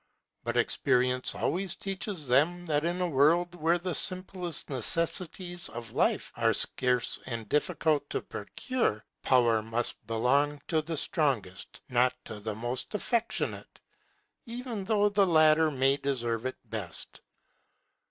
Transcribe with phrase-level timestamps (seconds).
[0.43, 6.31] But experience always teaches them that in a world where the simplest necessaries of life
[6.35, 12.55] are scarce and difficult to procure, power must belong to the strongest, not to the
[12.55, 13.79] most affectionate,
[14.47, 17.21] even though the latter may deserve it best.